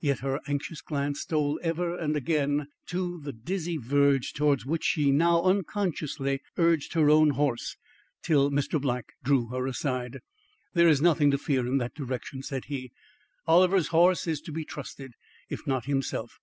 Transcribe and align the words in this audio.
Yet 0.00 0.20
her 0.20 0.38
anxious 0.46 0.80
glance 0.80 1.22
stole 1.22 1.58
ever 1.60 1.98
and 1.98 2.14
again 2.16 2.68
to 2.86 3.18
the 3.20 3.32
dizzy 3.32 3.76
verge 3.76 4.32
towards 4.32 4.64
which 4.64 4.84
she 4.84 5.10
now 5.10 5.42
unconsciously 5.42 6.40
urged 6.56 6.92
her 6.92 7.10
own 7.10 7.30
horse 7.30 7.76
till 8.22 8.52
Mr. 8.52 8.80
Black 8.80 9.14
drew 9.24 9.48
her 9.48 9.66
aside. 9.66 10.20
"There 10.74 10.86
is 10.86 11.02
nothing 11.02 11.32
to 11.32 11.38
fear 11.38 11.66
in 11.66 11.78
that 11.78 11.94
direction," 11.96 12.44
said 12.44 12.66
he. 12.66 12.92
"Oliver's 13.48 13.88
horse 13.88 14.28
is 14.28 14.40
to 14.42 14.52
be 14.52 14.64
trusted, 14.64 15.14
if 15.48 15.66
not 15.66 15.86
himself. 15.86 16.38